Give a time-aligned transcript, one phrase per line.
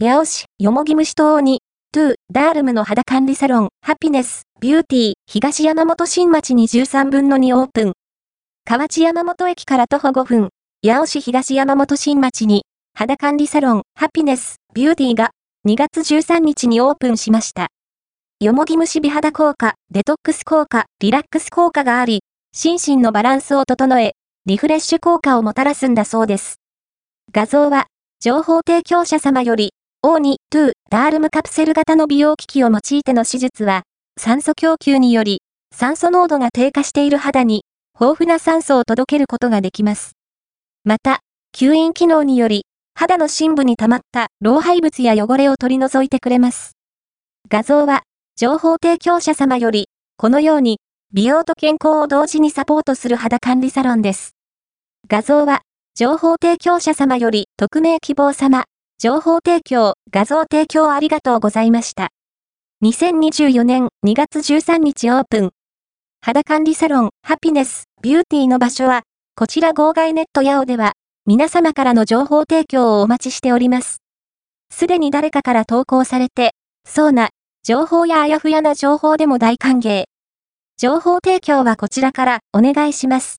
[0.00, 1.60] 八尾市、よもぎ蒸しと
[1.90, 7.92] O2 to Derm の肌管理サロン、 happiness beauty、東山本新町に13分の2オープン。
[8.64, 10.50] 河内山本駅から徒歩5分、
[10.86, 12.62] 八尾市東山本新町に、
[12.94, 15.30] 肌管理サロン、 happiness beauty が、
[15.66, 17.66] 2月13日にオープンしました。
[18.38, 22.20] よもぎ蒸し美肌効果、デトックス効果、リラックス効果があり、
[22.52, 24.12] 心身のバランスを整え、
[24.46, 26.60] リフレッシュ効果をもたらすんだそうです。
[27.32, 27.88] 画像は、
[28.20, 29.72] 情報提供者様より、
[30.08, 33.82] O2、2、ダールムカプセル型の美容機器を用いての手術は、
[34.18, 40.12] 酸素供給により、酸素濃度が低下している肌に、豊富な酸素を届けることができます。
[40.82, 41.20] また、
[41.54, 46.72] 吸引機能により、肌の深部に溜まった老廃物や汚れを取り除いてくれます。
[47.50, 48.04] 画像は、
[48.34, 50.78] 情報提供者様より、このように、
[51.12, 54.30] 美容と健康を同時にサポートする肌管理サロンです。
[55.06, 55.60] 画像は、
[55.94, 58.64] 情報提供者様より、匿名希望様、
[59.00, 62.08] 情報提供、画像提供ありがとうございました。
[62.82, 65.50] 2024年2月13日オープン。
[66.20, 69.02] 肌管理サロン、ハピネス、ビューティーの場所は、
[69.36, 70.94] こちら号外ネットヤオでは、
[71.26, 73.98] 皆様からの情報提供をお待ちしております。
[74.72, 76.54] すでに誰かから投稿されて、
[76.84, 77.28] そうな、
[77.62, 80.06] 情報やあやふやな情報でも大歓迎。
[80.76, 83.36] 情報提供はこちらからお願いします。